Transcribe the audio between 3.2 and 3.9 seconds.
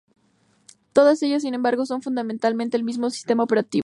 operativo.